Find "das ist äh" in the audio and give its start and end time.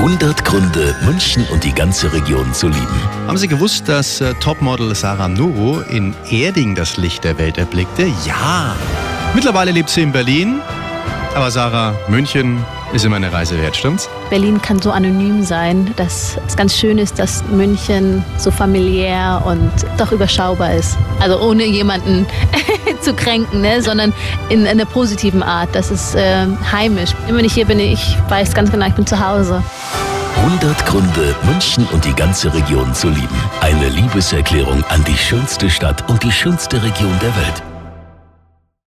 25.72-26.46